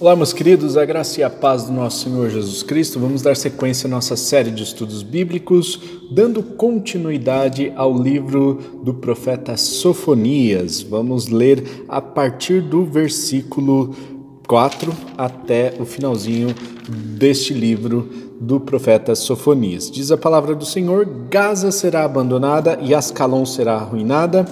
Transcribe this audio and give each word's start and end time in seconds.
Olá, 0.00 0.16
meus 0.16 0.32
queridos, 0.32 0.78
a 0.78 0.84
graça 0.86 1.20
e 1.20 1.22
a 1.22 1.28
paz 1.28 1.64
do 1.64 1.72
nosso 1.74 2.04
Senhor 2.04 2.30
Jesus 2.30 2.62
Cristo. 2.62 2.98
Vamos 2.98 3.20
dar 3.20 3.36
sequência 3.36 3.86
à 3.86 3.90
nossa 3.90 4.16
série 4.16 4.50
de 4.50 4.62
estudos 4.62 5.02
bíblicos, 5.02 5.78
dando 6.10 6.42
continuidade 6.42 7.70
ao 7.76 7.94
livro 8.02 8.80
do 8.82 8.94
profeta 8.94 9.58
Sofonias. 9.58 10.80
Vamos 10.80 11.28
ler 11.28 11.84
a 11.86 12.00
partir 12.00 12.62
do 12.62 12.82
versículo 12.82 13.94
4 14.48 14.90
até 15.18 15.74
o 15.78 15.84
finalzinho 15.84 16.54
deste 16.88 17.52
livro 17.52 18.08
do 18.40 18.58
profeta 18.58 19.14
Sofonias. 19.14 19.90
Diz 19.90 20.10
a 20.10 20.16
palavra 20.16 20.54
do 20.54 20.64
Senhor: 20.64 21.06
Gaza 21.28 21.70
será 21.70 22.04
abandonada 22.04 22.78
e 22.80 22.94
Ascalon 22.94 23.44
será 23.44 23.74
arruinada. 23.74 24.46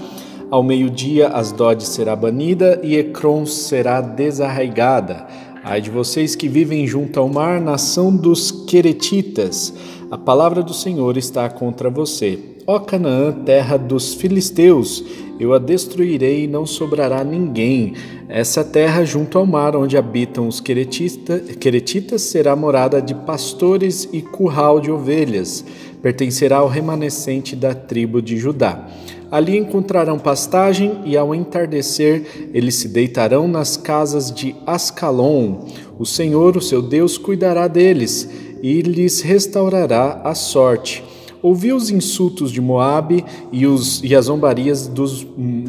Ao 0.50 0.62
meio-dia, 0.62 1.28
Asdod 1.28 1.84
será 1.84 2.16
banida 2.16 2.80
e 2.82 2.96
Ecrom 2.96 3.44
será 3.44 4.00
desarraigada. 4.00 5.26
Ai 5.62 5.82
de 5.82 5.90
vocês 5.90 6.34
que 6.34 6.48
vivem 6.48 6.86
junto 6.86 7.20
ao 7.20 7.28
mar, 7.28 7.60
nação 7.60 8.14
dos 8.16 8.50
Queretitas, 8.50 9.74
a 10.10 10.16
palavra 10.16 10.62
do 10.62 10.72
Senhor 10.72 11.18
está 11.18 11.50
contra 11.50 11.90
você. 11.90 12.38
Ó 12.66 12.78
Canaã, 12.78 13.30
terra 13.30 13.76
dos 13.76 14.14
filisteus, 14.14 15.04
eu 15.38 15.52
a 15.52 15.58
destruirei 15.58 16.44
e 16.44 16.48
não 16.48 16.64
sobrará 16.64 17.22
ninguém. 17.22 17.92
Essa 18.26 18.64
terra 18.64 19.04
junto 19.04 19.36
ao 19.36 19.44
mar, 19.44 19.76
onde 19.76 19.98
habitam 19.98 20.48
os 20.48 20.60
queretitas, 20.60 21.56
queretitas 21.56 22.22
será 22.22 22.56
morada 22.56 23.02
de 23.02 23.14
pastores 23.14 24.08
e 24.14 24.22
curral 24.22 24.80
de 24.80 24.90
ovelhas. 24.90 25.62
Pertencerá 26.00 26.58
ao 26.58 26.68
remanescente 26.68 27.54
da 27.54 27.74
tribo 27.74 28.22
de 28.22 28.38
Judá. 28.38 28.88
Ali 29.30 29.58
encontrarão 29.58 30.18
pastagem 30.18 31.00
e 31.04 31.16
ao 31.16 31.34
entardecer 31.34 32.50
eles 32.54 32.76
se 32.76 32.88
deitarão 32.88 33.46
nas 33.46 33.76
casas 33.76 34.32
de 34.32 34.56
Ascalon. 34.66 35.66
O 35.98 36.06
Senhor, 36.06 36.56
o 36.56 36.62
seu 36.62 36.80
Deus, 36.80 37.18
cuidará 37.18 37.68
deles 37.68 38.28
e 38.62 38.80
lhes 38.80 39.20
restaurará 39.20 40.22
a 40.24 40.34
sorte. 40.34 41.04
Ouvi 41.42 41.72
os 41.72 41.90
insultos 41.90 42.50
de 42.50 42.60
Moabe 42.60 43.24
e, 43.52 43.66
os, 43.66 44.02
e 44.02 44.14
as 44.14 44.26
zombarias 44.26 44.86
dos 44.86 45.26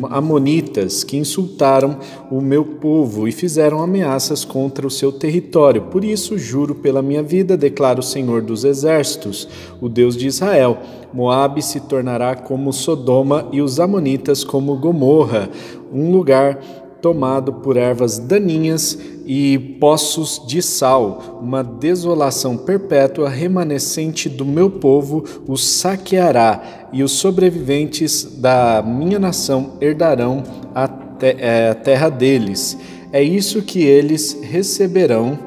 amonitas 0.09 1.03
que 1.03 1.17
insultaram 1.17 1.97
o 2.31 2.41
meu 2.41 2.65
povo 2.65 3.27
e 3.27 3.31
fizeram 3.31 3.81
ameaças 3.81 4.43
contra 4.43 4.87
o 4.87 4.91
seu 4.91 5.11
território. 5.11 5.83
Por 5.83 6.03
isso 6.03 6.37
juro 6.37 6.75
pela 6.75 7.01
minha 7.01 7.21
vida, 7.21 7.55
declara 7.55 7.99
o 7.99 8.03
Senhor 8.03 8.41
dos 8.41 8.63
exércitos, 8.63 9.47
o 9.79 9.87
Deus 9.87 10.17
de 10.17 10.27
Israel, 10.27 10.77
Moabe 11.13 11.61
se 11.61 11.79
tornará 11.81 12.35
como 12.35 12.71
Sodoma 12.73 13.47
e 13.51 13.61
os 13.61 13.79
amonitas 13.79 14.43
como 14.43 14.77
Gomorra, 14.77 15.49
um 15.91 16.11
lugar 16.11 16.59
tomado 17.01 17.53
por 17.53 17.77
ervas 17.77 18.19
daninhas 18.19 18.97
e 19.31 19.59
poços 19.79 20.41
de 20.47 20.59
sal, 20.59 21.39
uma 21.39 21.63
desolação 21.63 22.57
perpétua 22.57 23.29
remanescente 23.29 24.27
do 24.27 24.43
meu 24.43 24.71
povo 24.71 25.23
os 25.47 25.63
saqueará, 25.63 26.89
e 26.91 27.03
os 27.03 27.11
sobreviventes 27.11 28.23
da 28.39 28.81
minha 28.83 29.19
nação 29.19 29.73
herdarão 29.79 30.41
a, 30.73 30.87
te 30.87 31.35
é, 31.37 31.69
a 31.69 31.75
terra 31.75 32.09
deles. 32.09 32.75
É 33.13 33.21
isso 33.21 33.61
que 33.61 33.83
eles 33.83 34.35
receberão 34.41 35.37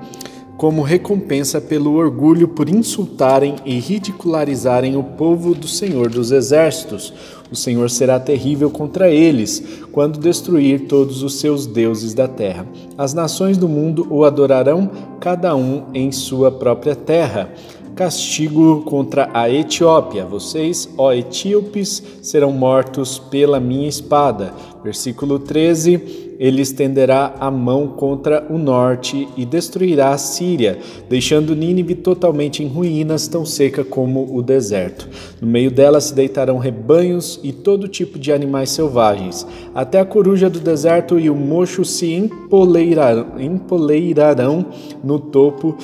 como 0.63 0.83
recompensa 0.83 1.61
pelo 1.61 1.95
orgulho 1.97 2.47
por 2.47 2.69
insultarem 2.69 3.57
e 3.67 3.81
ridicularizarem 3.81 4.97
o 4.97 5.03
povo 5.03 5.57
do 5.57 5.67
Senhor 5.67 6.09
dos 6.09 6.31
Exércitos. 6.31 7.13
O 7.51 7.57
Senhor 7.57 7.91
será 7.91 8.21
terrível 8.21 8.71
contra 8.71 9.11
eles, 9.11 9.61
quando 9.91 10.21
destruir 10.21 10.87
todos 10.87 11.25
os 11.25 11.41
seus 11.41 11.67
deuses 11.67 12.15
da 12.15 12.29
terra. 12.29 12.65
As 12.97 13.13
nações 13.13 13.59
do 13.59 13.69
mundo 13.69 14.07
o 14.09 14.25
adorarão, 14.25 14.89
cada 15.19 15.53
um 15.57 15.86
em 15.92 16.13
sua 16.13 16.53
própria 16.53 16.95
terra 16.95 17.53
castigo 17.97 18.83
contra 18.83 19.31
a 19.35 19.51
Etiópia. 19.51 20.25
Vocês, 20.25 20.89
ó 20.97 21.13
etíopes, 21.13 22.03
serão 22.23 22.53
mortos 22.53 23.19
pela 23.19 23.59
minha 23.59 23.89
espada. 23.89 24.55
Versículo 24.83 25.41
13 25.41 26.22
ele 26.42 26.61
estenderá 26.61 27.36
a 27.39 27.53
mão 27.53 27.86
contra 27.86 28.45
o 28.51 28.58
norte 28.58 29.29
e 29.36 29.45
destruirá 29.45 30.08
a 30.08 30.19
Síria, 30.19 30.77
deixando 31.08 31.55
Nínive 31.55 31.95
totalmente 31.95 32.64
em 32.64 32.67
ruínas, 32.67 33.29
tão 33.29 33.47
seca 33.47 33.85
como 33.85 34.36
o 34.36 34.42
deserto. 34.42 35.08
No 35.41 35.47
meio 35.47 35.70
dela 35.70 36.01
se 36.01 36.13
deitarão 36.13 36.58
rebanhos 36.58 37.39
e 37.45 37.53
todo 37.53 37.86
tipo 37.86 38.19
de 38.19 38.33
animais 38.33 38.70
selvagens. 38.70 39.47
Até 39.73 40.01
a 40.01 40.05
coruja 40.05 40.51
do 40.51 40.58
deserto 40.58 41.17
e 41.17 41.30
o 41.30 41.35
mocho 41.36 41.85
se 41.85 42.13
empoleirarão, 42.13 43.41
empoleirarão 43.41 44.67
no 45.05 45.20
topo 45.20 45.77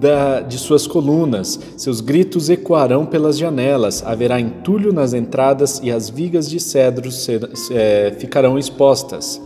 da, 0.00 0.40
de 0.40 0.56
suas 0.56 0.86
colunas. 0.86 1.60
Seus 1.76 2.00
gritos 2.00 2.48
ecoarão 2.48 3.04
pelas 3.04 3.36
janelas. 3.36 4.02
Haverá 4.02 4.40
entulho 4.40 4.94
nas 4.94 5.12
entradas 5.12 5.78
e 5.84 5.90
as 5.90 6.08
vigas 6.08 6.48
de 6.48 6.58
cedro 6.58 7.12
ser, 7.12 7.50
é, 7.70 8.14
ficarão 8.18 8.58
expostas. 8.58 9.42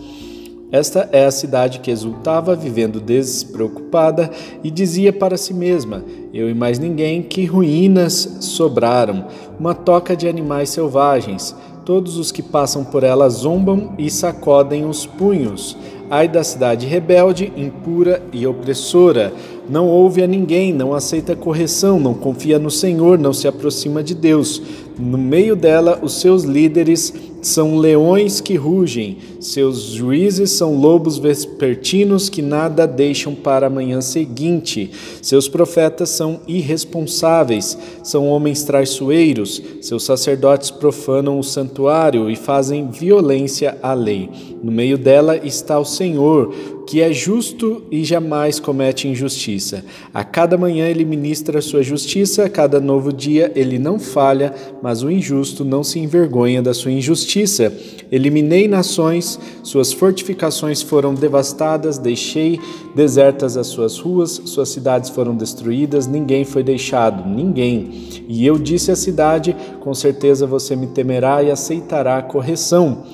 Esta 0.72 1.08
é 1.10 1.25
a 1.25 1.31
cidade 1.32 1.81
que 1.81 1.91
exultava, 1.91 2.54
vivendo 2.54 3.00
despreocupada, 3.00 4.31
e 4.62 4.70
dizia 4.70 5.12
para 5.12 5.36
si 5.36 5.53
mesma: 5.53 6.04
Eu 6.32 6.48
e 6.48 6.54
mais 6.54 6.78
ninguém, 6.78 7.22
que 7.22 7.44
ruínas 7.44 8.38
sobraram, 8.41 9.26
uma 9.58 9.75
toca 9.75 10.14
de 10.14 10.28
animais 10.28 10.70
selvagens. 10.70 11.54
Todos 11.84 12.19
os 12.19 12.31
que 12.31 12.42
passam 12.42 12.84
por 12.84 13.03
ela 13.03 13.28
zombam 13.28 13.94
e 13.98 14.08
sacodem 14.08 14.84
os 14.84 15.06
punhos. 15.06 15.76
Ai 16.08 16.28
da 16.28 16.44
cidade 16.44 16.87
rebelde, 16.87 17.52
impura 17.56 18.22
e 18.32 18.47
opressora. 18.47 19.32
Não 19.69 19.87
ouve 19.88 20.22
a 20.22 20.26
ninguém, 20.26 20.72
não 20.72 20.92
aceita 20.92 21.37
correção, 21.37 21.98
não 21.98 22.14
confia 22.14 22.58
no 22.58 22.70
Senhor, 22.70 23.19
não 23.19 23.32
se 23.32 23.47
aproxima 23.47 24.02
de 24.02 24.14
Deus. 24.14 24.60
No 24.98 25.16
meio 25.16 25.56
dela, 25.56 26.00
os 26.02 26.20
seus 26.20 26.42
líderes 26.42 27.14
são 27.42 27.78
leões 27.78 28.40
que 28.40 28.54
rugem, 28.54 29.18
seus 29.40 29.82
juízes 29.84 30.50
são 30.50 30.76
lobos 30.76 31.18
vespertinos 31.18 32.28
que 32.28 32.42
nada 32.42 32.86
deixam 32.86 33.34
para 33.34 33.66
a 33.66 33.70
manhã 33.70 34.00
seguinte. 34.00 34.90
Seus 35.22 35.48
profetas 35.48 36.10
são 36.10 36.40
irresponsáveis, 36.46 37.78
são 38.02 38.28
homens 38.28 38.62
traiçoeiros, 38.64 39.62
seus 39.80 40.04
sacerdotes 40.04 40.70
profanam 40.70 41.38
o 41.38 41.44
santuário 41.44 42.30
e 42.30 42.36
fazem 42.36 42.90
violência 42.90 43.78
à 43.82 43.94
lei. 43.94 44.28
No 44.62 44.70
meio 44.70 44.98
dela 44.98 45.36
está 45.36 45.78
o 45.78 45.84
Senhor, 45.84 46.54
que 46.90 47.00
é 47.00 47.12
justo 47.12 47.84
e 47.88 48.02
jamais 48.02 48.58
comete 48.58 49.06
injustiça. 49.06 49.84
A 50.12 50.24
cada 50.24 50.58
manhã 50.58 50.88
ele 50.88 51.04
ministra 51.04 51.62
sua 51.62 51.84
justiça, 51.84 52.46
a 52.46 52.48
cada 52.48 52.80
novo 52.80 53.12
dia 53.12 53.52
ele 53.54 53.78
não 53.78 53.96
falha, 53.96 54.52
mas 54.82 55.04
o 55.04 55.08
injusto 55.08 55.64
não 55.64 55.84
se 55.84 56.00
envergonha 56.00 56.60
da 56.60 56.74
sua 56.74 56.90
injustiça. 56.90 57.72
Eliminei 58.10 58.66
nações, 58.66 59.38
suas 59.62 59.92
fortificações 59.92 60.82
foram 60.82 61.14
devastadas, 61.14 61.96
deixei 61.96 62.58
desertas 62.92 63.56
as 63.56 63.68
suas 63.68 63.96
ruas, 63.96 64.42
suas 64.46 64.70
cidades 64.70 65.10
foram 65.10 65.36
destruídas, 65.36 66.08
ninguém 66.08 66.44
foi 66.44 66.64
deixado, 66.64 67.24
ninguém. 67.24 68.24
E 68.26 68.44
eu 68.44 68.58
disse 68.58 68.90
à 68.90 68.96
cidade: 68.96 69.54
com 69.78 69.94
certeza 69.94 70.44
você 70.44 70.74
me 70.74 70.88
temerá 70.88 71.40
e 71.40 71.52
aceitará 71.52 72.18
a 72.18 72.22
correção, 72.22 73.04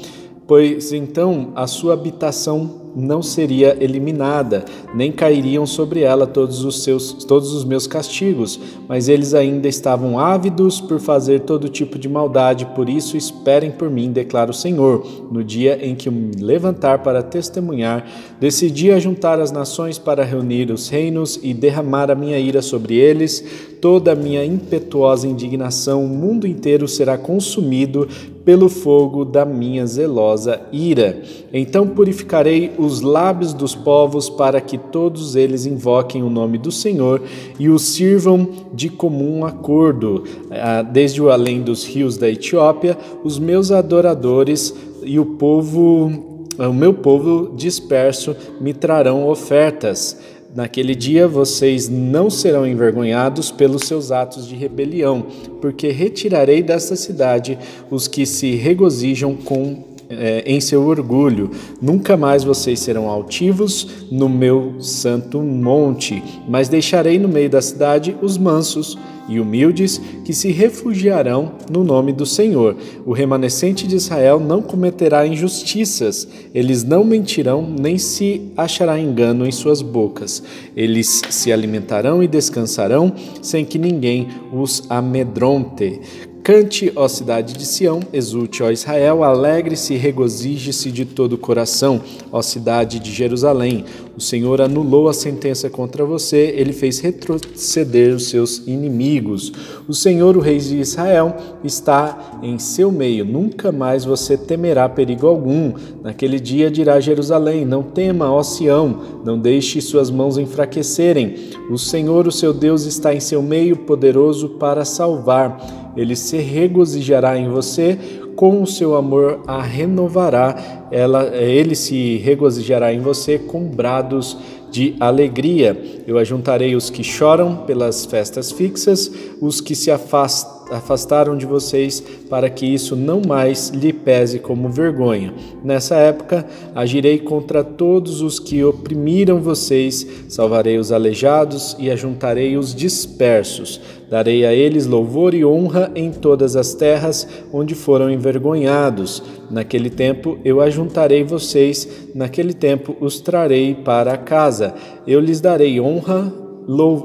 pois 0.47 0.94
então 0.94 1.53
a 1.54 1.66
sua 1.66 1.93
habitação 1.93 2.86
não 2.97 3.23
seria 3.23 3.77
eliminada, 3.79 4.65
nem 4.95 5.12
cairiam 5.12 5.67
sobre 5.67 6.01
ela 6.01 6.27
todos 6.27 6.65
os 6.65 6.83
seus 6.83 7.12
todos 7.25 7.53
os 7.53 7.62
meus 7.62 7.87
castigos, 7.87 8.59
mas 8.89 9.09
eles 9.09 9.34
ainda 9.34 9.69
estavam 9.69 10.19
ávidos 10.19 10.81
por 10.81 10.99
fazer 10.99 11.41
todo 11.41 11.69
tipo 11.69 11.99
de 11.99 12.09
maldade, 12.09 12.65
por 12.75 12.89
isso 12.89 13.17
esperem 13.17 13.70
por 13.70 13.91
mim, 13.91 14.11
declara 14.11 14.50
o 14.50 14.55
Senhor. 14.55 15.06
No 15.31 15.44
dia 15.44 15.79
em 15.87 15.94
que 15.94 16.09
me 16.09 16.37
levantar 16.41 17.03
para 17.03 17.23
testemunhar, 17.23 18.06
decidi 18.41 18.91
ajuntar 18.91 19.41
as 19.41 19.53
nações 19.53 19.99
para 19.99 20.25
reunir 20.25 20.70
os 20.70 20.88
reinos 20.88 21.38
e 21.43 21.53
derramar 21.53 22.11
a 22.11 22.15
minha 22.15 22.38
ira 22.38 22.62
sobre 22.62 22.94
eles, 22.94 23.44
toda 23.81 24.12
a 24.12 24.17
minha 24.17 24.44
impetuosa 24.44 25.29
indignação, 25.29 26.05
o 26.05 26.09
mundo 26.09 26.47
inteiro 26.47 26.88
será 26.88 27.19
consumido 27.19 28.09
pelo 28.46 28.69
fogo 28.69 29.25
da 29.25 29.44
minha 29.44 29.84
zelosa 29.84 30.60
ira. 30.70 31.20
Então 31.52 31.88
purificarei 31.88 32.70
os 32.78 33.00
lábios 33.00 33.52
dos 33.52 33.75
povos 33.75 34.31
para 34.31 34.60
que 34.60 34.78
todos 34.78 35.34
eles 35.34 35.66
invoquem 35.66 36.22
o 36.22 36.31
nome 36.31 36.56
do 36.56 36.70
Senhor 36.70 37.20
e 37.58 37.69
o 37.69 37.76
sirvam 37.76 38.48
de 38.72 38.88
comum 38.88 39.44
acordo. 39.44 40.22
Ah, 40.48 40.82
desde 40.82 41.20
o 41.20 41.28
além 41.28 41.60
dos 41.60 41.84
rios 41.84 42.16
da 42.16 42.31
Etiópia, 42.31 42.96
os 43.25 43.37
meus 43.37 43.72
adoradores 43.72 44.72
e 45.02 45.19
o 45.19 45.26
povo, 45.26 46.46
o 46.56 46.72
meu 46.72 46.94
povo 46.94 47.52
disperso 47.56 48.37
me 48.60 48.72
trarão 48.72 49.28
ofertas. 49.28 50.16
Naquele 50.56 50.94
dia 50.94 51.29
vocês 51.29 51.87
não 51.87 52.31
serão 52.31 52.67
envergonhados 52.67 53.50
pelos 53.50 53.82
seus 53.82 54.11
atos 54.11 54.49
de 54.49 54.56
rebelião, 54.56 55.26
porque 55.61 55.91
retirarei 55.91 56.62
desta 56.62 56.97
cidade 56.97 57.58
os 57.91 58.08
que 58.08 58.25
se 58.25 58.55
regozijam 58.55 59.37
com 59.37 59.95
é, 60.08 60.43
em 60.47 60.61
seu 60.61 60.87
orgulho. 60.87 61.50
Nunca 61.81 62.17
mais 62.17 62.44
vocês 62.44 62.81
serão 62.81 63.08
altivos 63.08 64.06
no 64.11 64.29
meu 64.29 64.81
santo 64.81 65.41
monte, 65.41 66.23
mas 66.49 66.69
deixarei 66.69 67.19
no 67.19 67.29
meio 67.29 67.50
da 67.50 67.62
cidade 67.62 68.17
os 68.23 68.38
mansos 68.38 68.97
e 69.29 69.41
humildes 69.41 70.00
que 70.25 70.32
se 70.32 70.50
refugiarão 70.50 71.53
no 71.70 71.82
nome 71.82 72.12
do 72.12 72.25
Senhor. 72.25 72.76
O 73.05 73.12
remanescente 73.12 73.87
de 73.87 73.97
Israel 73.97 74.38
não 74.38 74.62
cometerá 74.62 75.26
injustiças, 75.26 76.29
eles 76.55 76.85
não 76.85 77.05
mentirão, 77.05 77.67
nem 77.69 77.99
se 77.99 78.53
achará 78.56 78.99
engano 78.99 79.47
em 79.47 79.53
suas 79.53 79.82
bocas. 79.82 80.43
Eles 80.76 81.23
se 81.29 81.53
alimentarão 81.53 82.23
e 82.23 82.29
descansarão, 82.29 83.12
sem 83.43 83.64
que 83.64 83.79
ninguém 83.79 84.29
os 84.53 84.85
amedronte. 84.88 86.00
Cante, 86.46 86.93
ó 86.94 87.08
cidade 87.08 87.54
de 87.54 87.66
Sião, 87.66 87.98
exulte, 88.12 88.62
ó 88.62 88.70
Israel, 88.70 89.25
alegre-se 89.25 89.94
e 89.94 89.96
regozije-se 89.96 90.93
de 90.93 91.04
todo 91.04 91.32
o 91.32 91.38
coração, 91.38 92.00
ó 92.31 92.40
cidade 92.40 93.00
de 93.00 93.12
Jerusalém. 93.12 93.84
O 94.17 94.21
Senhor 94.21 94.63
anulou 94.63 95.11
a 95.11 95.13
sentença 95.13 95.69
contra 95.69 96.03
você, 96.03 96.55
ele 96.57 96.73
fez 96.73 97.01
retroceder 97.01 98.15
os 98.15 98.31
seus 98.31 98.67
inimigos. 98.67 99.53
O 99.87 99.93
Senhor, 99.93 100.39
o 100.39 100.41
Rei 100.41 100.59
de 100.59 100.79
Israel, 100.79 101.37
está 101.63 102.39
em 102.43 102.59
seu 102.59 102.91
meio. 102.91 103.27
Nunca 103.27 103.71
mais 103.71 104.07
você 104.07 104.35
temerá 104.35 104.89
perigo 104.89 105.27
algum. 105.27 105.75
Naquele 106.03 106.41
dia 106.41 106.71
dirá 106.71 106.99
Jerusalém: 106.99 107.67
Não 107.67 107.83
tema, 107.83 108.33
ó 108.33 108.43
Sião, 108.43 109.03
não 109.23 109.39
deixe 109.39 109.83
suas 109.83 110.11
mãos 110.11 110.39
enfraquecerem. 110.39 111.35
O 111.71 111.77
Senhor, 111.77 112.27
o 112.27 112.33
seu 112.33 112.55
Deus, 112.55 112.85
está 112.85 113.15
em 113.15 113.21
seu 113.21 113.43
meio, 113.43 113.77
poderoso 113.77 114.49
para 114.51 114.87
salvar. 114.87 115.93
Ele 115.95 116.17
se 116.17 116.39
regozijará 116.39 117.39
em 117.39 117.51
você, 117.51 117.99
com 118.37 118.62
o 118.62 118.67
seu 118.67 118.94
amor 118.94 119.41
a 119.47 119.61
renovará. 119.61 120.87
Ela, 120.91 121.35
ele 121.35 121.75
se 121.75 122.19
regozijará 122.19 122.93
em 122.93 123.00
você 123.00 123.38
com 123.38 123.67
brados 123.67 124.37
de 124.71 124.94
alegria. 125.00 126.03
Eu 126.06 126.19
ajuntarei 126.19 126.77
os 126.77 126.91
que 126.91 127.03
choram 127.03 127.56
pelas 127.67 128.05
festas 128.05 128.53
fixas, 128.53 129.11
os 129.41 129.61
que 129.61 129.75
se 129.75 129.91
afastam 129.91 130.56
afastaram 130.71 131.37
de 131.37 131.47
vocês, 131.47 132.03
para 132.29 132.51
que 132.51 132.67
isso 132.67 132.97
não 132.97 133.23
mais 133.27 133.71
lhe 133.71 133.93
pese 133.93 134.39
como 134.39 134.69
vergonha. 134.69 135.33
Nessa 135.63 135.97
época, 135.97 136.47
agirei 136.75 137.19
contra 137.19 137.63
todos 137.63 138.21
os 138.21 138.39
que 138.39 138.63
oprimiram 138.65 139.41
vocês, 139.41 140.07
salvarei 140.29 140.79
os 140.79 140.93
aleijados 140.93 141.77
e 141.79 141.91
ajuntarei 141.91 142.57
os 142.57 142.75
dispersos. 142.75 143.81
Darei 144.09 144.47
a 144.47 144.55
eles 144.55 144.87
louvor 144.87 145.35
e 145.35 145.45
honra 145.45 145.91
em 145.95 146.13
todas 146.13 146.55
as 146.55 146.75
terras 146.75 147.27
onde 147.53 147.75
foram 147.75 148.09
envergonhados. 148.09 149.23
Naquele 149.51 149.91
tempo 149.91 150.39
eu 150.45 150.61
ajuntarei 150.61 151.25
vocês, 151.25 151.89
naquele 152.15 152.53
tempo 152.53 152.97
os 153.01 153.21
trarei 153.21 153.75
para 153.75 154.17
casa. 154.17 154.75
Eu 155.07 155.19
lhes 155.19 155.41
darei 155.41 155.81
honra, 155.81 156.33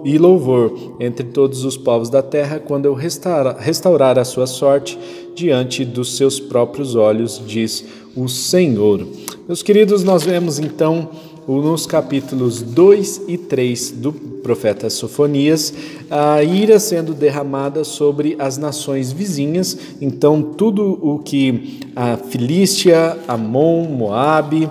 e 0.04 0.18
louvor 0.18 0.96
entre 1.00 1.28
todos 1.28 1.64
os 1.64 1.78
povos 1.78 2.10
da 2.10 2.22
terra 2.22 2.60
quando 2.60 2.86
eu 2.86 2.94
restaurar, 2.94 4.18
a 4.18 4.26
sua 4.26 4.48
sorte 4.48 4.98
diante 5.36 5.86
dos 5.86 6.18
seus 6.18 6.40
próprios 6.40 6.96
olhos, 6.96 7.42
diz 7.46 7.86
o 8.16 8.28
Senhor. 8.28 9.06
Meus 9.48 9.62
queridos, 9.62 10.04
nós 10.04 10.24
vemos 10.24 10.60
então 10.60 11.10
nos 11.48 11.86
capítulos 11.86 12.62
2 12.62 13.24
e 13.28 13.38
3 13.38 13.92
do 13.92 14.14
profeta 14.14 14.90
Sofonias, 14.90 15.74
a 16.10 16.44
ira 16.44 16.80
sendo 16.80 17.14
derramada 17.14 17.84
sobre 17.84 18.36
as 18.40 18.58
nações 18.58 19.12
vizinhas. 19.12 19.78
Então, 20.00 20.42
tudo 20.42 21.00
o 21.02 21.20
que 21.20 21.80
a 21.96 22.18
Filístia, 22.18 23.18
Amon, 23.28 23.84
Moabe, 23.84 24.70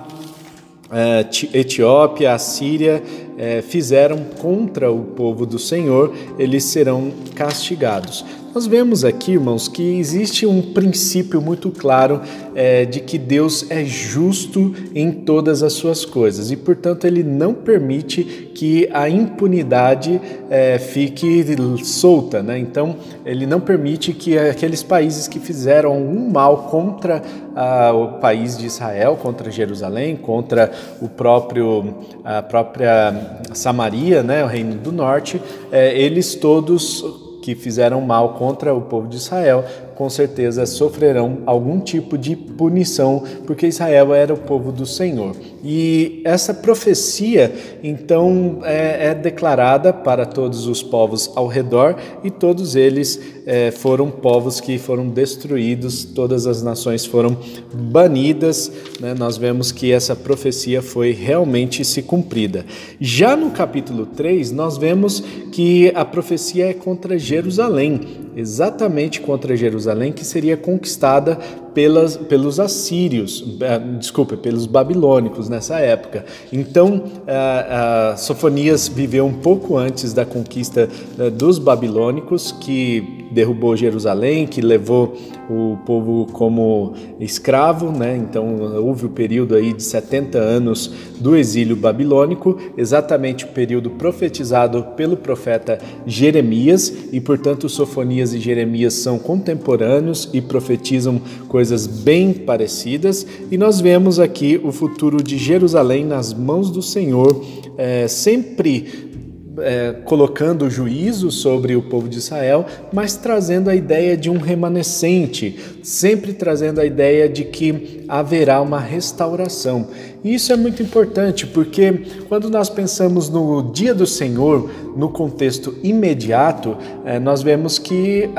eh, 0.91 1.25
Etiópia, 1.53 2.33
Assíria 2.33 3.01
é, 3.41 3.59
fizeram 3.59 4.23
contra 4.39 4.91
o 4.91 5.03
povo 5.03 5.47
do 5.47 5.57
Senhor, 5.57 6.13
eles 6.37 6.63
serão 6.65 7.11
castigados. 7.33 8.23
Nós 8.53 8.67
vemos 8.67 9.05
aqui, 9.05 9.31
irmãos, 9.31 9.69
que 9.69 9.97
existe 9.97 10.45
um 10.45 10.61
princípio 10.73 11.41
muito 11.41 11.71
claro 11.71 12.19
é, 12.53 12.83
de 12.83 12.99
que 12.99 13.17
Deus 13.17 13.71
é 13.71 13.85
justo 13.85 14.75
em 14.93 15.09
todas 15.09 15.63
as 15.63 15.71
suas 15.71 16.03
coisas 16.03 16.51
e, 16.51 16.57
portanto, 16.57 17.07
Ele 17.07 17.23
não 17.23 17.53
permite 17.53 18.51
que 18.53 18.89
a 18.91 19.07
impunidade 19.09 20.19
é, 20.49 20.77
fique 20.77 21.45
solta. 21.81 22.43
Né? 22.43 22.59
Então, 22.59 22.97
Ele 23.25 23.45
não 23.45 23.61
permite 23.61 24.11
que 24.11 24.37
aqueles 24.37 24.83
países 24.83 25.29
que 25.29 25.39
fizeram 25.39 25.97
um 25.97 26.29
mal 26.29 26.67
contra 26.69 27.23
a, 27.55 27.93
o 27.93 28.19
país 28.19 28.57
de 28.57 28.65
Israel, 28.65 29.17
contra 29.21 29.49
Jerusalém, 29.49 30.17
contra 30.17 30.69
o 31.01 31.07
próprio, 31.07 31.95
a 32.21 32.41
própria 32.41 33.39
Samaria, 33.53 34.21
né, 34.21 34.43
o 34.43 34.47
reino 34.47 34.75
do 34.75 34.91
norte, 34.91 35.41
é, 35.71 35.97
eles 35.97 36.35
todos 36.35 37.30
que 37.41 37.55
fizeram 37.55 37.99
mal 38.01 38.35
contra 38.35 38.73
o 38.73 38.81
povo 38.81 39.07
de 39.07 39.17
Israel, 39.17 39.65
com 40.01 40.09
certeza 40.09 40.65
sofrerão 40.65 41.43
algum 41.45 41.79
tipo 41.79 42.17
de 42.17 42.35
punição, 42.35 43.21
porque 43.45 43.67
Israel 43.67 44.15
era 44.15 44.33
o 44.33 44.37
povo 44.37 44.71
do 44.71 44.83
Senhor. 44.83 45.35
E 45.63 46.23
essa 46.25 46.55
profecia, 46.55 47.53
então, 47.83 48.61
é, 48.63 49.09
é 49.09 49.13
declarada 49.13 49.93
para 49.93 50.25
todos 50.25 50.65
os 50.65 50.81
povos 50.81 51.29
ao 51.35 51.45
redor, 51.45 51.95
e 52.23 52.31
todos 52.31 52.75
eles 52.75 53.19
é, 53.45 53.69
foram 53.69 54.09
povos 54.09 54.59
que 54.59 54.79
foram 54.79 55.07
destruídos, 55.07 56.03
todas 56.03 56.47
as 56.47 56.63
nações 56.63 57.05
foram 57.05 57.37
banidas. 57.71 58.71
Né? 58.99 59.13
Nós 59.13 59.37
vemos 59.37 59.71
que 59.71 59.91
essa 59.91 60.15
profecia 60.15 60.81
foi 60.81 61.11
realmente 61.11 61.85
se 61.85 62.01
cumprida. 62.01 62.65
Já 62.99 63.35
no 63.35 63.51
capítulo 63.51 64.07
3, 64.07 64.51
nós 64.51 64.79
vemos 64.79 65.23
que 65.51 65.91
a 65.93 66.03
profecia 66.03 66.71
é 66.71 66.73
contra 66.73 67.19
Jerusalém, 67.19 68.30
exatamente 68.35 69.21
contra 69.21 69.55
Jerusalém, 69.55 70.11
que 70.11 70.25
seria 70.25 70.57
conquistada 70.57 71.37
pelas, 71.73 72.17
pelos 72.17 72.59
assírios, 72.59 73.43
eh, 73.61 73.79
desculpa, 73.97 74.35
pelos 74.35 74.65
babilônicos 74.65 75.49
nessa 75.49 75.79
época. 75.79 76.25
Então, 76.51 77.03
a, 77.27 78.11
a 78.11 78.17
Sofonias 78.17 78.87
viveu 78.87 79.25
um 79.25 79.33
pouco 79.33 79.77
antes 79.77 80.13
da 80.13 80.25
conquista 80.25 80.89
eh, 81.17 81.29
dos 81.29 81.57
babilônicos, 81.57 82.51
que 82.51 83.27
derrubou 83.31 83.75
Jerusalém, 83.77 84.45
que 84.45 84.61
levou 84.61 85.15
o 85.49 85.77
povo 85.85 86.27
como 86.31 86.93
escravo, 87.19 87.91
né? 87.91 88.15
Então 88.15 88.55
houve 88.83 89.05
o 89.05 89.09
período 89.09 89.55
aí 89.55 89.73
de 89.73 89.83
70 89.83 90.37
anos 90.37 90.91
do 91.19 91.35
exílio 91.35 91.75
babilônico, 91.75 92.57
exatamente 92.77 93.45
o 93.45 93.49
período 93.49 93.89
profetizado 93.91 94.83
pelo 94.95 95.17
profeta 95.17 95.77
Jeremias, 96.05 96.93
e 97.11 97.19
portanto 97.19 97.67
Sofonias 97.67 98.33
e 98.33 98.39
Jeremias 98.39 98.93
são 98.95 99.17
contemporâneos 99.17 100.29
e 100.33 100.41
profetizam 100.41 101.21
coisas 101.47 101.60
bem 101.85 102.33
parecidas, 102.33 103.27
e 103.51 103.57
nós 103.57 103.79
vemos 103.79 104.19
aqui 104.19 104.59
o 104.63 104.71
futuro 104.71 105.21
de 105.21 105.37
Jerusalém 105.37 106.05
nas 106.05 106.33
mãos 106.33 106.71
do 106.71 106.81
Senhor, 106.81 107.43
é, 107.77 108.07
sempre 108.07 109.11
é, 109.59 109.93
colocando 110.05 110.69
juízo 110.69 111.29
sobre 111.29 111.75
o 111.75 111.81
povo 111.83 112.07
de 112.07 112.17
Israel, 112.17 112.65
mas 112.91 113.15
trazendo 113.15 113.69
a 113.69 113.75
ideia 113.75 114.15
de 114.15 114.29
um 114.29 114.37
remanescente, 114.37 115.59
sempre 115.83 116.33
trazendo 116.33 116.79
a 116.79 116.85
ideia 116.85 117.27
de 117.27 117.43
que 117.43 118.03
haverá 118.07 118.61
uma 118.61 118.79
restauração. 118.79 119.87
E 120.23 120.35
isso 120.35 120.53
é 120.53 120.55
muito 120.55 120.83
importante 120.83 121.47
porque 121.47 122.05
quando 122.29 122.49
nós 122.49 122.69
pensamos 122.69 123.27
no 123.27 123.71
dia 123.71 123.93
do 123.93 124.05
Senhor, 124.05 124.69
no 124.95 125.09
contexto 125.09 125.75
imediato, 125.81 126.77
é, 127.03 127.19
nós 127.19 127.41
vemos 127.41 127.79
que 127.79 128.29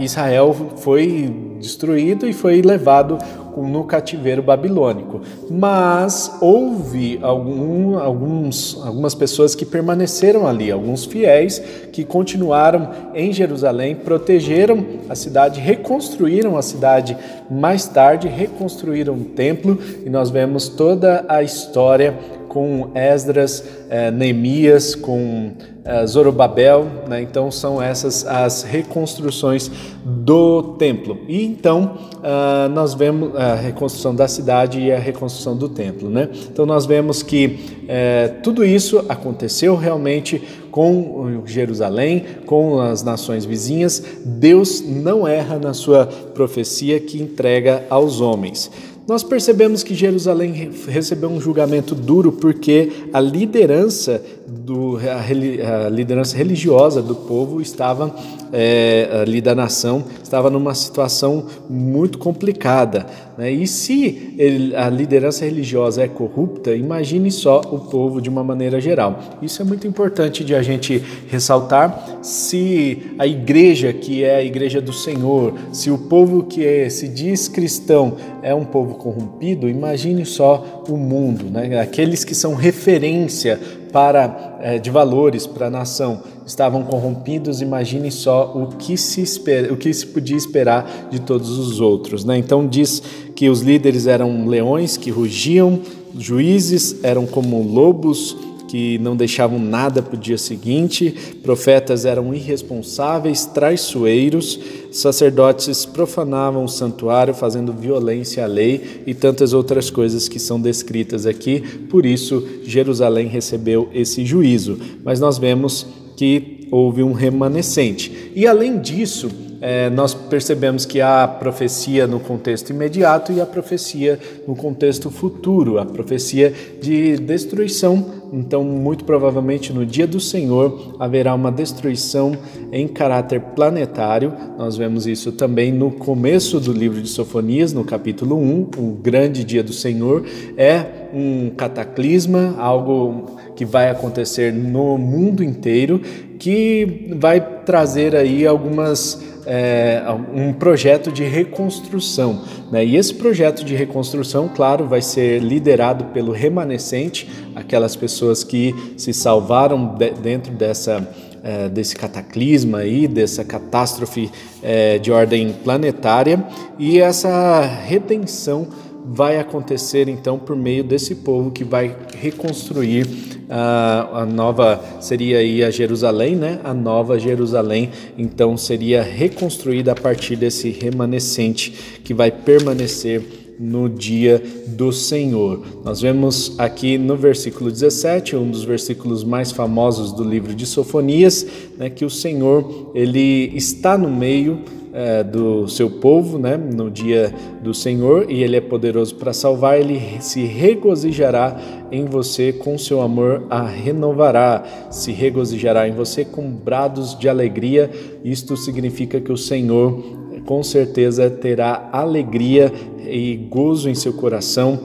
Israel 0.00 0.54
foi 0.76 1.32
destruído 1.60 2.28
e 2.28 2.32
foi 2.32 2.60
levado 2.60 3.18
no 3.60 3.84
cativeiro 3.84 4.42
babilônico. 4.42 5.20
Mas 5.50 6.38
houve 6.40 7.18
algum, 7.20 7.98
alguns, 7.98 8.80
algumas 8.82 9.14
pessoas 9.14 9.54
que 9.54 9.66
permaneceram 9.66 10.46
ali, 10.46 10.70
alguns 10.70 11.04
fiéis 11.04 11.58
que 11.92 12.04
continuaram 12.04 12.88
em 13.14 13.32
Jerusalém, 13.32 13.94
protegeram 13.94 14.84
a 15.08 15.14
cidade, 15.14 15.60
reconstruíram 15.60 16.56
a 16.56 16.62
cidade 16.62 17.16
mais 17.50 17.86
tarde, 17.86 18.28
reconstruíram 18.28 19.14
o 19.14 19.24
templo 19.24 19.78
e 20.06 20.08
nós 20.08 20.30
vemos 20.30 20.68
toda 20.68 21.24
a 21.28 21.42
história 21.42 22.16
com 22.52 22.90
Esdras, 22.94 23.64
eh, 23.88 24.10
Neemias, 24.10 24.94
com 24.94 25.52
eh, 25.84 26.06
Zorobabel, 26.06 26.86
né? 27.08 27.22
então 27.22 27.50
são 27.50 27.80
essas 27.80 28.26
as 28.26 28.62
reconstruções 28.62 29.70
do 30.04 30.74
templo. 30.78 31.18
E 31.26 31.42
então 31.42 31.96
uh, 32.18 32.68
nós 32.68 32.92
vemos 32.92 33.34
a 33.34 33.54
reconstrução 33.54 34.14
da 34.14 34.28
cidade 34.28 34.78
e 34.78 34.92
a 34.92 34.98
reconstrução 34.98 35.56
do 35.56 35.68
templo. 35.68 36.10
Né? 36.10 36.28
Então 36.52 36.66
nós 36.66 36.84
vemos 36.84 37.22
que 37.22 37.82
eh, 37.88 38.28
tudo 38.42 38.64
isso 38.64 39.04
aconteceu 39.08 39.74
realmente 39.74 40.42
com 40.70 41.42
Jerusalém, 41.46 42.24
com 42.46 42.80
as 42.80 43.02
nações 43.02 43.44
vizinhas. 43.44 44.02
Deus 44.24 44.82
não 44.86 45.26
erra 45.26 45.58
na 45.58 45.74
sua 45.74 46.06
profecia 46.06 47.00
que 47.00 47.20
entrega 47.20 47.84
aos 47.90 48.20
homens. 48.20 48.70
Nós 49.06 49.24
percebemos 49.24 49.82
que 49.82 49.94
Jerusalém 49.94 50.70
recebeu 50.86 51.28
um 51.28 51.40
julgamento 51.40 51.94
duro 51.94 52.30
porque 52.32 52.90
a 53.12 53.20
liderança, 53.20 54.22
do, 54.46 54.98
a, 54.98 55.86
a 55.86 55.88
liderança 55.88 56.36
religiosa 56.36 57.02
do 57.02 57.14
povo 57.14 57.60
estava, 57.60 58.14
é, 58.52 59.08
ali 59.22 59.40
da 59.40 59.54
nação, 59.54 60.04
estava 60.22 60.50
numa 60.50 60.74
situação 60.74 61.46
muito 61.68 62.18
complicada. 62.18 63.06
Né? 63.36 63.50
E 63.50 63.66
se 63.66 64.34
ele, 64.38 64.74
a 64.76 64.88
liderança 64.88 65.44
religiosa 65.44 66.02
é 66.02 66.08
corrupta, 66.08 66.74
imagine 66.74 67.30
só 67.30 67.60
o 67.60 67.78
povo 67.78 68.20
de 68.20 68.28
uma 68.28 68.44
maneira 68.44 68.80
geral. 68.80 69.18
Isso 69.40 69.62
é 69.62 69.64
muito 69.64 69.86
importante 69.86 70.44
de 70.44 70.54
a 70.54 70.62
gente 70.62 71.02
ressaltar. 71.28 72.20
Se 72.22 73.14
a 73.18 73.26
igreja, 73.26 73.92
que 73.92 74.22
é 74.24 74.36
a 74.36 74.44
igreja 74.44 74.80
do 74.80 74.92
Senhor, 74.92 75.54
se 75.72 75.90
o 75.90 75.98
povo 75.98 76.44
que 76.44 76.64
é, 76.64 76.88
se 76.88 77.08
diz 77.08 77.48
cristão 77.48 78.16
é 78.42 78.54
um 78.54 78.64
povo 78.64 78.94
corrompido, 78.94 79.68
imagine 79.68 80.24
só 80.26 80.84
o 80.88 80.96
mundo, 80.96 81.46
né? 81.46 81.80
aqueles 81.80 82.24
que 82.24 82.34
são 82.34 82.54
referência 82.54 83.58
para 83.92 84.58
é, 84.60 84.78
de 84.78 84.90
valores 84.90 85.46
para 85.46 85.66
a 85.66 85.70
nação 85.70 86.22
estavam 86.46 86.82
corrompidos, 86.82 87.60
imagine 87.60 88.10
só 88.10 88.52
o 88.54 88.76
que 88.76 88.96
se 88.96 89.20
espera, 89.20 89.72
o 89.72 89.76
que 89.76 89.92
se 89.92 90.06
podia 90.06 90.36
esperar 90.36 91.08
de 91.10 91.20
todos 91.20 91.58
os 91.58 91.80
outros, 91.80 92.24
né? 92.24 92.36
Então 92.38 92.66
diz 92.66 93.02
que 93.36 93.48
os 93.48 93.60
líderes 93.60 94.06
eram 94.06 94.46
leões 94.48 94.96
que 94.96 95.10
rugiam, 95.10 95.80
juízes 96.18 97.04
eram 97.04 97.26
como 97.26 97.62
lobos 97.62 98.36
que 98.72 98.96
não 99.00 99.14
deixavam 99.14 99.58
nada 99.58 100.00
para 100.00 100.14
o 100.14 100.18
dia 100.18 100.38
seguinte, 100.38 101.14
profetas 101.42 102.06
eram 102.06 102.32
irresponsáveis, 102.32 103.44
traiçoeiros, 103.44 104.58
sacerdotes 104.90 105.84
profanavam 105.84 106.64
o 106.64 106.68
santuário, 106.68 107.34
fazendo 107.34 107.70
violência 107.70 108.42
à 108.42 108.46
lei 108.46 109.02
e 109.06 109.12
tantas 109.12 109.52
outras 109.52 109.90
coisas 109.90 110.26
que 110.26 110.38
são 110.38 110.58
descritas 110.58 111.26
aqui. 111.26 111.60
Por 111.90 112.06
isso, 112.06 112.48
Jerusalém 112.64 113.26
recebeu 113.26 113.90
esse 113.92 114.24
juízo. 114.24 114.78
Mas 115.04 115.20
nós 115.20 115.36
vemos 115.36 115.86
que 116.16 116.66
houve 116.70 117.02
um 117.02 117.12
remanescente. 117.12 118.32
E 118.34 118.46
além 118.46 118.80
disso, 118.80 119.30
é, 119.62 119.88
nós 119.88 120.12
percebemos 120.12 120.84
que 120.84 121.00
há 121.00 121.22
a 121.22 121.28
profecia 121.28 122.04
no 122.04 122.18
contexto 122.18 122.70
imediato 122.70 123.32
e 123.32 123.40
a 123.40 123.46
profecia 123.46 124.18
no 124.46 124.56
contexto 124.56 125.08
futuro, 125.08 125.78
a 125.78 125.86
profecia 125.86 126.52
de 126.80 127.16
destruição. 127.18 128.22
Então, 128.32 128.64
muito 128.64 129.04
provavelmente 129.04 129.72
no 129.72 129.86
dia 129.86 130.06
do 130.06 130.18
Senhor 130.18 130.96
haverá 130.98 131.32
uma 131.32 131.52
destruição 131.52 132.32
em 132.72 132.88
caráter 132.88 133.40
planetário. 133.54 134.32
Nós 134.58 134.76
vemos 134.76 135.06
isso 135.06 135.30
também 135.30 135.70
no 135.70 135.92
começo 135.92 136.58
do 136.58 136.72
livro 136.72 137.00
de 137.00 137.08
Sofonias, 137.08 137.72
no 137.72 137.84
capítulo 137.84 138.36
1, 138.36 138.70
o 138.78 138.98
grande 139.00 139.44
dia 139.44 139.62
do 139.62 139.72
Senhor. 139.72 140.24
É 140.56 140.84
um 141.14 141.50
cataclisma, 141.50 142.56
algo 142.58 143.36
que 143.54 143.64
vai 143.64 143.90
acontecer 143.90 144.52
no 144.52 144.98
mundo 144.98 145.44
inteiro, 145.44 146.00
que 146.38 147.10
vai 147.16 147.40
trazer 147.64 148.16
aí 148.16 148.44
algumas 148.44 149.31
é, 149.46 150.02
um 150.34 150.52
projeto 150.52 151.10
de 151.10 151.24
reconstrução. 151.24 152.42
Né? 152.70 152.84
E 152.84 152.96
esse 152.96 153.14
projeto 153.14 153.64
de 153.64 153.74
reconstrução, 153.74 154.48
claro, 154.48 154.86
vai 154.86 155.02
ser 155.02 155.40
liderado 155.40 156.06
pelo 156.06 156.32
remanescente, 156.32 157.28
aquelas 157.54 157.96
pessoas 157.96 158.44
que 158.44 158.74
se 158.96 159.12
salvaram 159.12 159.94
de, 159.96 160.10
dentro 160.10 160.52
dessa, 160.52 161.08
é, 161.42 161.68
desse 161.68 161.96
cataclisma 161.96 162.78
aí, 162.78 163.06
dessa 163.08 163.44
catástrofe 163.44 164.30
é, 164.62 164.98
de 164.98 165.10
ordem 165.10 165.52
planetária, 165.52 166.44
e 166.78 167.00
essa 167.00 167.60
redenção 167.60 168.68
vai 169.04 169.38
acontecer 169.38 170.08
então 170.08 170.38
por 170.38 170.56
meio 170.56 170.84
desse 170.84 171.16
povo 171.16 171.50
que 171.50 171.64
vai 171.64 171.96
reconstruir 172.18 173.06
uh, 173.52 174.16
a 174.16 174.26
nova 174.26 174.82
seria 175.00 175.38
aí 175.38 175.62
a 175.62 175.70
Jerusalém, 175.70 176.34
né? 176.36 176.60
A 176.64 176.72
nova 176.72 177.18
Jerusalém, 177.18 177.90
então 178.16 178.56
seria 178.56 179.02
reconstruída 179.02 179.92
a 179.92 179.94
partir 179.94 180.36
desse 180.36 180.70
remanescente 180.70 182.00
que 182.02 182.14
vai 182.14 182.30
permanecer 182.30 183.22
no 183.58 183.88
dia 183.88 184.42
do 184.66 184.90
Senhor. 184.92 185.62
Nós 185.84 186.00
vemos 186.00 186.58
aqui 186.58 186.96
no 186.96 187.16
versículo 187.16 187.70
17, 187.70 188.34
um 188.34 188.50
dos 188.50 188.64
versículos 188.64 189.22
mais 189.22 189.52
famosos 189.52 190.12
do 190.12 190.24
livro 190.24 190.54
de 190.54 190.66
Sofonias, 190.66 191.46
né, 191.76 191.90
que 191.90 192.04
o 192.04 192.10
Senhor 192.10 192.90
ele 192.94 193.52
está 193.54 193.96
no 193.96 194.10
meio 194.10 194.60
é, 194.92 195.24
do 195.24 195.66
seu 195.68 195.88
povo, 195.88 196.38
né, 196.38 196.56
no 196.56 196.90
dia 196.90 197.32
do 197.62 197.72
Senhor, 197.72 198.30
e 198.30 198.42
Ele 198.42 198.56
é 198.56 198.60
poderoso 198.60 199.14
para 199.14 199.32
salvar, 199.32 199.80
Ele 199.80 200.00
se 200.20 200.44
regozijará 200.44 201.56
em 201.90 202.04
você 202.04 202.52
com 202.52 202.76
seu 202.76 203.00
amor, 203.00 203.44
a 203.48 203.62
renovará, 203.62 204.62
se 204.90 205.10
regozijará 205.12 205.88
em 205.88 205.92
você 205.92 206.24
com 206.24 206.50
brados 206.50 207.18
de 207.18 207.28
alegria. 207.28 207.90
Isto 208.24 208.56
significa 208.56 209.20
que 209.20 209.32
o 209.32 209.36
Senhor 209.36 210.02
com 210.44 210.62
certeza 210.62 211.30
terá 211.30 211.88
alegria 211.92 212.72
e 212.98 213.36
gozo 213.36 213.88
em 213.88 213.94
seu 213.94 214.12
coração 214.12 214.78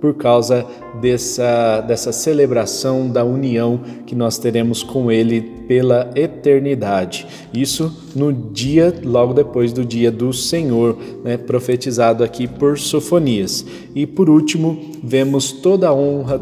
por 0.00 0.14
causa 0.14 0.66
dessa, 1.00 1.80
dessa 1.80 2.10
celebração 2.10 3.08
da 3.08 3.24
união 3.24 3.80
que 4.04 4.16
nós 4.16 4.36
teremos 4.36 4.82
com 4.82 5.12
Ele 5.12 5.61
pela 5.66 6.10
eternidade. 6.14 7.26
Isso 7.52 8.10
no 8.14 8.32
dia, 8.32 8.94
logo 9.02 9.32
depois 9.32 9.72
do 9.72 9.84
dia 9.84 10.10
do 10.10 10.32
Senhor, 10.32 10.96
né, 11.24 11.36
profetizado 11.36 12.22
aqui 12.22 12.46
por 12.46 12.78
Sofonias. 12.78 13.64
E 13.94 14.06
por 14.06 14.28
último, 14.28 14.92
vemos 15.02 15.52
toda 15.52 15.88
a 15.88 15.94
honra, 15.94 16.40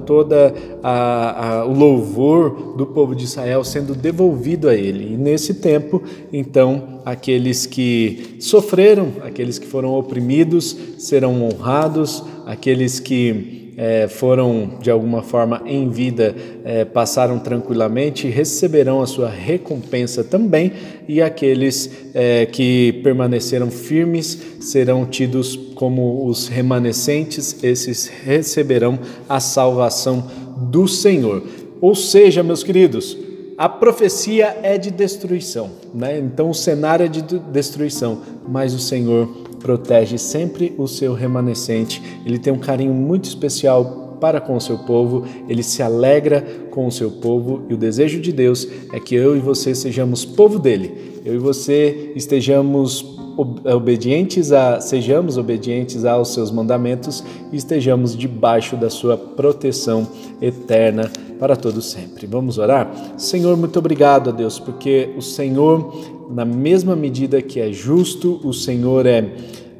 a, 0.83 1.65
o 1.67 1.73
louvor 1.73 2.75
do 2.77 2.87
povo 2.87 3.15
de 3.15 3.25
Israel 3.25 3.63
sendo 3.65 3.95
devolvido 3.95 4.69
a 4.69 4.75
Ele. 4.75 5.15
E 5.15 5.17
nesse 5.17 5.55
tempo, 5.55 6.03
então, 6.33 7.01
aqueles 7.05 7.67
que 7.67 8.37
sofreram, 8.41 9.09
aqueles 9.23 9.59
que 9.59 9.67
foram 9.67 9.95
oprimidos, 9.95 10.77
serão 10.99 11.45
honrados 11.45 12.23
aqueles 12.47 12.99
que 12.99 13.70
é, 13.83 14.07
foram 14.07 14.73
de 14.79 14.91
alguma 14.91 15.23
forma 15.23 15.63
em 15.65 15.89
vida, 15.89 16.37
é, 16.67 16.85
passaram 16.85 17.39
tranquilamente, 17.39 18.29
receberão 18.29 19.01
a 19.01 19.07
sua 19.07 19.31
recompensa 19.31 20.23
também, 20.23 20.73
e 21.09 21.23
aqueles 21.23 21.91
é, 22.13 22.45
que 22.45 23.01
permaneceram 23.03 23.71
firmes 23.71 24.39
serão 24.61 25.07
tidos 25.07 25.57
como 25.75 26.27
os 26.27 26.47
remanescentes, 26.47 27.65
esses 27.65 28.07
receberão 28.07 28.99
a 29.27 29.41
salvação 29.41 30.27
do 30.59 30.87
Senhor. 30.87 31.43
Ou 31.81 31.95
seja, 31.95 32.43
meus 32.43 32.63
queridos, 32.63 33.17
a 33.57 33.67
profecia 33.67 34.59
é 34.63 34.77
de 34.77 34.91
destruição, 34.91 35.71
né? 35.95 36.19
então 36.19 36.51
o 36.51 36.55
cenário 36.55 37.07
é 37.07 37.09
de 37.09 37.23
destruição, 37.23 38.21
mas 38.47 38.75
o 38.75 38.79
Senhor 38.79 39.50
protege 39.61 40.19
sempre 40.19 40.75
o 40.77 40.89
seu 40.89 41.15
remanescente. 41.15 42.03
Ele 42.27 42.39
tem 42.39 42.53
um 42.53 42.59
carinho 42.59 42.93
muito 42.93 43.27
especial 43.27 44.01
para 44.21 44.41
com 44.41 44.55
o 44.55 44.61
seu 44.61 44.79
povo, 44.79 45.25
ele 45.49 45.63
se 45.63 45.83
alegra 45.83 46.43
com 46.71 46.87
o 46.87 46.93
seu 46.93 47.11
povo 47.11 47.63
e 47.71 47.75
o 47.75 47.77
desejo 47.77 48.21
de 48.21 48.31
Deus 48.33 48.69
é 48.93 49.01
que 49.01 49.15
eu 49.15 49.35
e 49.37 49.41
você 49.41 49.75
sejamos 49.75 50.25
povo 50.25 50.59
dele. 50.59 51.10
Eu 51.25 51.35
e 51.35 51.39
você 51.39 52.13
estejamos 52.15 53.19
obedientes 53.65 54.53
a 54.53 54.81
sejamos 54.81 55.37
obedientes 55.37 56.05
aos 56.05 56.35
seus 56.35 56.51
mandamentos 56.51 57.25
e 57.53 57.57
estejamos 57.57 58.17
debaixo 58.17 58.77
da 58.77 58.91
sua 58.91 59.17
proteção 59.17 60.07
eterna 60.43 61.11
para 61.39 61.57
todo 61.57 61.81
sempre. 61.81 62.27
Vamos 62.27 62.59
orar? 62.59 63.15
Senhor, 63.17 63.57
muito 63.57 63.79
obrigado 63.79 64.31
a 64.31 64.33
Deus, 64.33 64.59
porque 64.59 65.11
o 65.17 65.23
Senhor 65.23 66.21
na 66.31 66.45
mesma 66.45 66.95
medida 66.95 67.43
que 67.43 67.61
é 67.61 67.73
justo, 67.73 68.41
o 68.45 68.55
Senhor 68.55 69.05
é, 69.05 69.33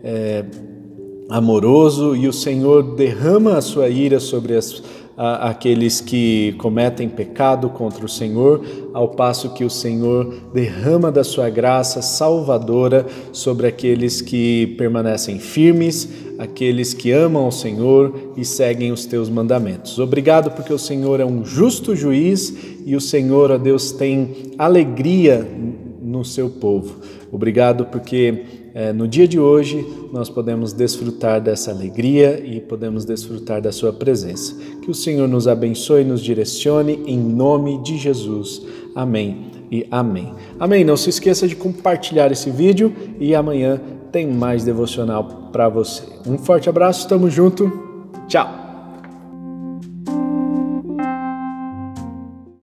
é 0.03 0.45
amoroso 1.29 2.17
e 2.17 2.27
o 2.27 2.33
Senhor 2.33 2.97
derrama 2.97 3.57
a 3.57 3.61
sua 3.61 3.89
ira 3.89 4.19
sobre 4.19 4.57
as, 4.57 4.83
aqueles 5.23 6.01
que 6.01 6.55
cometem 6.57 7.07
pecado 7.07 7.69
contra 7.69 8.07
o 8.07 8.09
Senhor, 8.09 8.65
ao 8.95 9.07
passo 9.09 9.53
que 9.53 9.63
o 9.63 9.69
Senhor 9.69 10.35
derrama 10.55 11.13
da 11.13 11.23
sua 11.23 11.51
graça 11.51 12.01
salvadora 12.01 13.05
sobre 13.31 13.67
aqueles 13.67 14.23
que 14.23 14.69
permanecem 14.79 15.39
firmes, 15.39 16.09
aqueles 16.39 16.95
que 16.95 17.13
amam 17.13 17.47
o 17.47 17.53
Senhor 17.53 18.33
e 18.35 18.47
seguem 18.47 18.93
os 18.93 19.05
teus 19.05 19.29
mandamentos. 19.29 19.99
Obrigado 19.99 20.53
porque 20.53 20.73
o 20.73 20.79
Senhor 20.79 21.21
é 21.21 21.25
um 21.27 21.45
justo 21.45 21.95
juiz 21.95 22.55
e 22.87 22.97
o 22.97 23.01
Senhor, 23.01 23.51
ó 23.51 23.59
Deus, 23.59 23.93
tem 23.93 24.55
alegria 24.57 25.47
no 26.11 26.25
seu 26.25 26.51
povo. 26.51 26.97
Obrigado 27.31 27.87
porque 27.87 28.45
é, 28.75 28.93
no 28.93 29.07
dia 29.07 29.27
de 29.27 29.39
hoje 29.39 29.87
nós 30.13 30.29
podemos 30.29 30.73
desfrutar 30.73 31.41
dessa 31.41 31.71
alegria 31.71 32.43
e 32.45 32.61
podemos 32.61 33.05
desfrutar 33.05 33.61
da 33.61 33.73
Sua 33.73 33.93
presença. 33.93 34.55
Que 34.83 34.91
o 34.91 34.95
Senhor 34.95 35.29
nos 35.29 35.47
abençoe 35.47 36.03
e 36.03 36.05
nos 36.05 36.21
direcione 36.21 37.01
em 37.07 37.19
nome 37.19 37.83
de 37.83 37.97
Jesus. 37.97 38.63
Amém 38.95 39.51
e 39.71 39.87
amém. 39.91 40.35
Amém. 40.59 40.85
Não 40.85 40.97
se 40.97 41.11
esqueça 41.11 41.47
de 41.47 41.57
compartilhar 41.57 42.33
esse 42.33 42.51
vídeo 42.51 42.93
e 43.19 43.35
amanhã 43.35 43.81
tem 44.11 44.27
mais 44.27 44.65
devocional 44.65 45.49
para 45.53 45.69
você. 45.69 46.03
Um 46.27 46.37
forte 46.37 46.69
abraço, 46.69 47.09
tamo 47.09 47.31
junto. 47.31 47.71
Tchau. 48.27 48.70